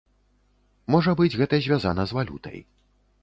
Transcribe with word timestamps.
Можа 0.95 1.11
быць 1.19 1.35
гэта 1.41 1.59
звязана 1.65 2.05
з 2.13 2.19
валютай. 2.21 2.57